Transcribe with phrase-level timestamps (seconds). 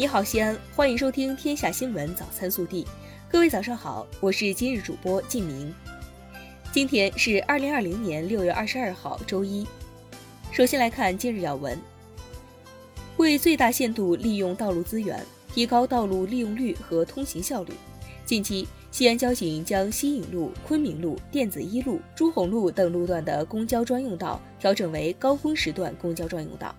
[0.00, 2.84] 你好，西安，欢迎收听《天下新闻早餐速递》。
[3.30, 5.74] 各位早上好，我是今日主播靳明。
[6.72, 9.66] 今天是二零二零年六月二十二号，周一。
[10.52, 11.78] 首先来看今日要闻。
[13.18, 15.22] 为最大限度利用道路资源，
[15.52, 17.74] 提高道路利用率和通行效率，
[18.24, 26.74] 近期西安交警将西引路、昆明路、电子一路、朱红路等路段的公交专用道调整为高峰时段公交专用道。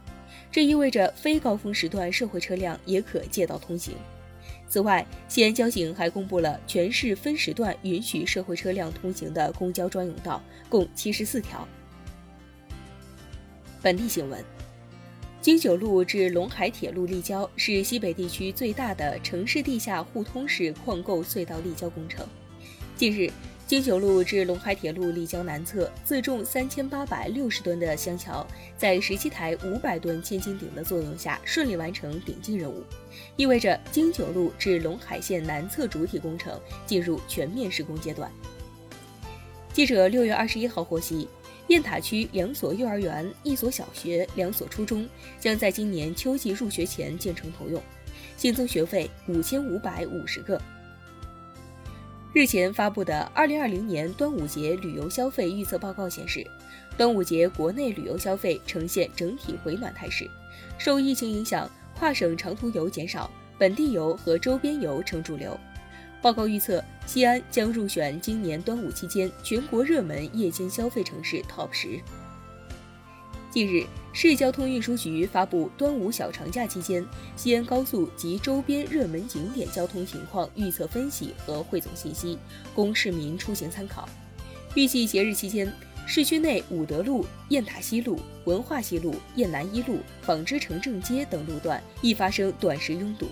[0.51, 3.95] 这意味着非高峰时段社会车辆也可借道通行。
[4.67, 11.67] 此外，西安交警还公布了全市分时段允许社会车辆通行的公交专用道，共七十四条。
[13.81, 14.43] 本地新闻：
[15.41, 22.25] 京九路至陇海铁路立交是西北地区最大的城市地下互通式矿构隧道立交工程。
[22.95, 23.31] 近日，
[23.71, 32.83] 京九路至陇海铁路立交南侧，自重三千八百六十吨的箱桥，在十七台五百吨千斤顶的作用下，顺利完成顶进任务，
[33.37, 38.29] 意味着京九路至陇海线南侧主体工程进入全面施工阶段。
[39.71, 41.25] 记者六月二十一号获悉，
[41.67, 45.07] 雁塔区两所幼儿园、一所小学、两所初中
[45.39, 47.81] 将在今年秋季入学前建成投用，
[48.35, 50.61] 新增学费五千五百五十个。
[52.33, 56.47] 日前发布的二零二零年端午节旅游消费预测报告显示，
[56.95, 60.29] 端午节国内旅游消费呈现整体回暖态势。
[60.77, 65.59] 受疫情影响，跨省长途游减少，本地游和周边游成主流。
[66.21, 71.99] 报告预测，西安将入选今年端午期间全国热门夜间消费城市 TOP 十。
[73.51, 82.37] 近日，市交通运输局发布端午小长假期间西安高速及周边热门景点交通情况预测分析和汇总信息，
[82.73, 84.07] 供市民出行参考。
[84.73, 85.69] 预计节日期间，
[86.07, 93.27] 市区内武德路、雁塔西路、文化西路、雁南一路、纺织城正街等路段易发生短时拥堵。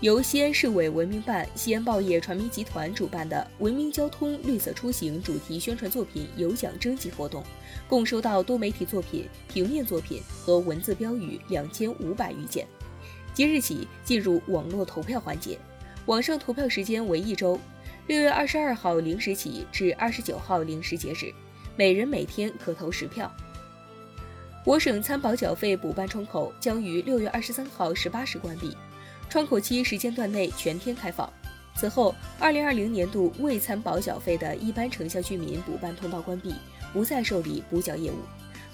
[0.00, 7.42] 由西安市委文明办、西安报业传媒集团主办的“文明交通绿色出行”主题宣传作品有奖征集活动，
[7.88, 12.64] 共收到多媒体作品、平面作品和文字标语两千五百余件。
[13.34, 15.58] 即日起进入网络投票环节，
[16.06, 17.58] 网上投票时间为一周，
[18.06, 21.34] 六月二十二号零时起至二十九号零时截止，
[21.74, 23.28] 每人每天可投十票。
[24.64, 28.76] 我省参保缴费补办窗口将于六月二十三号十八时关闭。
[29.28, 31.30] 窗口期时间段内全天开放。
[31.76, 36.54] 此后，二零二零年度未参保缴费的一般城乡居民补办通道关闭，
[36.92, 38.16] 不再受理补缴业务。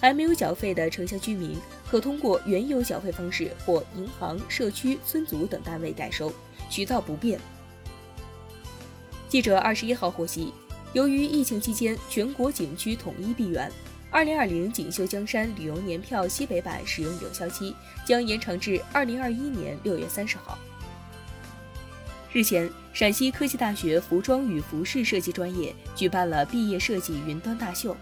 [0.00, 1.56] 还没有缴费的城乡居民，
[1.90, 6.32] 可通过原有缴费方式或银行、社区、村组等单位代收，
[6.68, 7.38] 渠道不变。
[9.28, 10.52] 记者二十一号获悉，
[10.92, 13.70] 由于疫情期间全国景区统一闭园。
[14.14, 20.56] 二零二零锦绣江山旅游年票西北版使用有效期将延长至二零二一年六月三十号。
[22.32, 27.96] 日前，陕西科技大学服装与服饰设计专业举办了毕业设计云端大秀。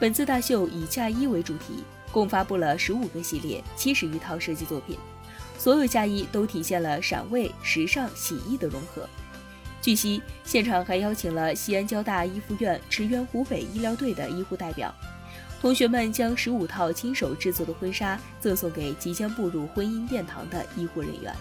[0.00, 4.98] 本次大秀以嫁衣为主题，共发布了十五个系列、七十余套设计作品。
[5.60, 9.08] 所有嫁衣都体现了陕味、时尚、喜意的融合。
[9.80, 14.92] 据悉，现场还邀请了西安交大一附院驰援湖北医疗队的医护代表。
[15.62, 21.32] 同学们将十五套亲手制作的婚纱赠送给即将步入婚姻殿堂的医护人员。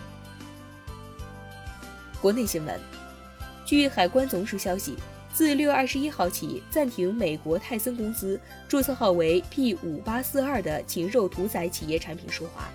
[2.21, 2.79] 国内新闻，
[3.65, 4.95] 据海关总署消息，
[5.33, 12.69] 自六月二十一号起暂停美国泰森公司注册号为 P 五八四二的禽肉屠宰企业产品输华。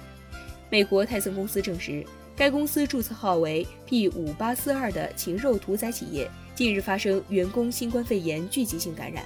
[0.68, 2.04] 美国泰森公司证实，
[2.34, 9.24] 该公司注册号为 P 五八四二的禽肉屠宰企业近日发生员工新冠肺炎聚集性感染。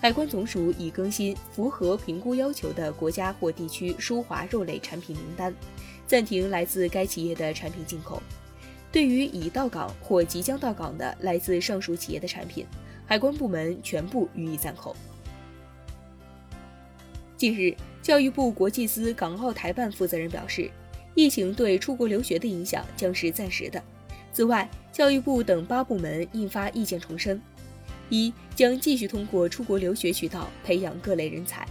[0.00, 5.54] 海关总署已更新符合评估要求的国家或地区输华肉类产品名单，
[6.06, 8.22] 暂停来自该企业的产品进口。
[8.90, 12.66] 对于已到港或即将到港的来自上述企业的产品，
[13.06, 14.96] 海关部门全部予以暂扣。
[17.36, 20.70] 近日，教育部国际司港澳台办负责人表示，
[21.14, 23.82] 疫情对出国留学的影响将是暂时的。
[24.32, 27.40] 此外，教育部等八部门印发意见重申。
[28.10, 31.64] 一将继续通过出国留学渠道培养各类人才；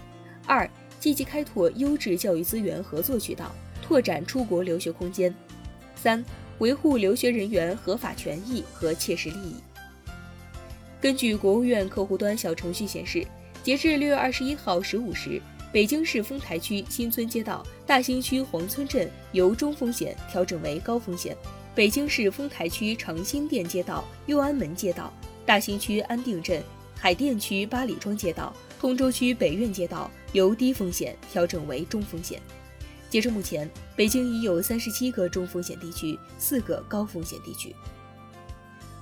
[0.48, 0.68] 二
[1.00, 5.32] 积极开拓优质教育资源合作渠道，拓展出国留学空间；
[5.96, 6.24] 三
[6.58, 9.56] 维护留学人员合法权益和切实利益。
[11.00, 13.26] 根据国务院客户端小程序显示，
[13.64, 15.42] 截至六月二十一号十五时，
[15.72, 21.34] 北京市丰台区新村街道大兴区黄村镇由中风险调整为高风险；
[21.76, 25.14] 北京市丰台区长辛店街道右安门街道。
[25.50, 26.62] 大兴区安定镇、
[26.96, 32.40] 海淀区八里庄街道、通州区北苑街道由低风险调整为中风险。
[33.10, 37.76] 截至目前，北京已有三十七个中风险地区，四个高风险地区。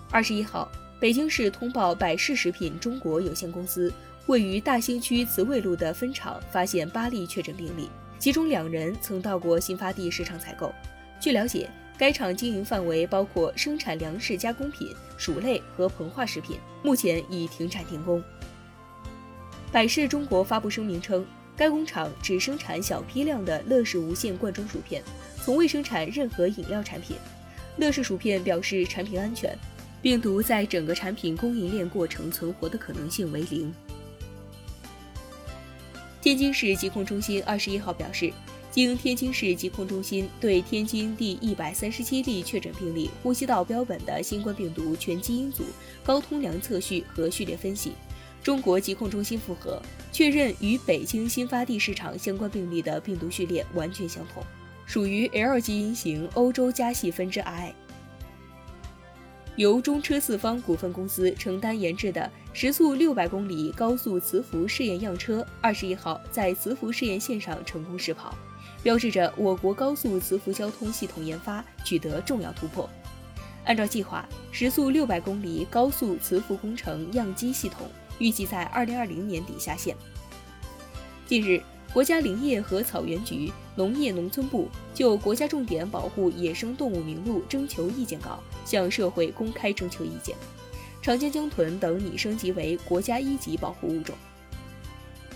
[0.10, 0.72] 二十一号，
[1.02, 3.92] 北京市通报百事食品中国有限公司
[4.28, 7.90] 位于大兴区慈卫路的分厂发现八例确诊病例，
[8.20, 10.72] 其中两人曾到过新发地市场采购。
[11.20, 18.24] 据了解，该厂经营范围包括生产粮食加工品、薯类和膨化食品，目前已停产停工。
[19.72, 21.26] 百事中国发布声明称。
[21.58, 25.02] 该工厂只生产小批量的乐事无线罐装薯片，
[25.44, 27.18] 从未生产任何饮料产品。
[27.78, 29.58] 乐事薯片表示产品安全，
[30.00, 33.74] 病毒在整个产品供应链过程存活的可能性为零。
[36.22, 38.32] 天津市疾控中心二十一号表示，
[38.78, 45.64] 经天津市疾控中心对天津第一百三十七例确诊病例呼吸道标本的新冠病毒全基因组
[46.04, 47.94] 高通量测序和序列分析。
[48.44, 49.82] 中国疾控中心复核
[50.12, 54.44] 确认，与北京新发地市场相关病例的病毒序列完全相同，
[54.86, 57.74] 属于 L 基因型欧洲加系分支 I。
[59.56, 68.38] 由中车四方股份公司承担研制的时速六百公里高速磁浮试验样车，二十一号在磁浮试验线上成功试跑，
[68.84, 72.90] 标志着我国高速磁浮交通系统研发取得重要突破。
[73.66, 77.88] 按照计划，时速六百公里高速磁浮工程样机系统。
[78.20, 79.96] 预计在二零二零年底下线。
[81.28, 81.62] 近日，
[81.94, 90.36] 国家林业和草原局、农业农村部就国家重点保护野生动物名录征求意见稿向社会公开征求意见。
[91.00, 94.16] 长江江豚等拟升级为国家一级保护物种。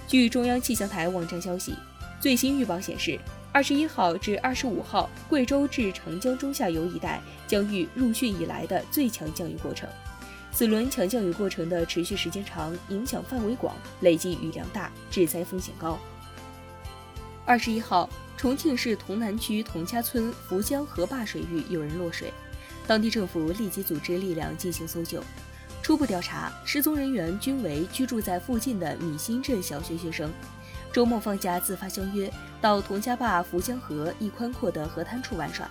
[0.08, 1.76] 据中央气象台网站消息，
[2.22, 3.20] 最新预报显示，
[3.52, 9.90] 二十一号至二十五号，贵州至长江中下游一带将遇入汛以来的最强降雨过程。
[10.54, 15.98] 此轮强降雨过程的持续时间长，影响范围广，累计雨量大，致灾风险高。
[17.44, 18.08] 二十一号，
[18.38, 22.32] 重庆市潼南区童家村福江河坝水域有人落水，
[22.86, 25.24] 当地政府立即组织力量进行搜救。
[25.82, 30.32] 初步调查，失踪人员均为居住在附近的米新镇小学学生，
[30.94, 35.70] 周末放假自发相约到童家坝福江河一宽阔的河滩处玩耍，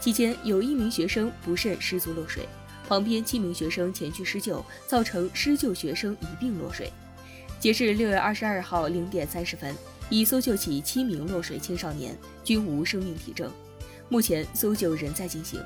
[0.00, 2.48] 期间有一名学生不慎失足落水。
[2.86, 6.92] 旁边七名学生前去施救，造成施救学生一并落水。
[7.58, 9.74] 截至六月二十二号零点三十分，
[10.10, 13.50] 已搜救起七名落水青少年，均无生命体征。
[14.10, 15.58] 目前搜救仍在进行。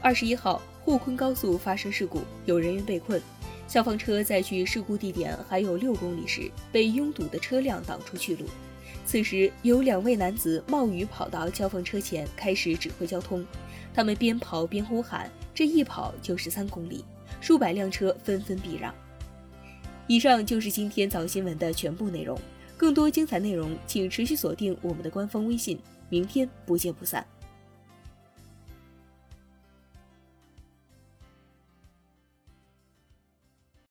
[0.00, 3.20] 二十一号，沪昆高速发生事故，有人员被困，
[3.66, 8.44] 消防车在距事故地点还有六公里时，被拥堵的车辆挡出去路。
[9.06, 13.44] 此时，有两位男子冒雨跑到消防车前，开始指挥交通。
[13.94, 17.04] 他们边跑边呼喊，这一跑就是三公里，
[17.40, 18.94] 数百辆车纷纷避让。
[20.06, 22.38] 以上就是今天早新闻的全部内容，
[22.76, 25.78] 更多精彩内容请持续锁定我们的官方微信，
[26.08, 27.26] 明天不见不散。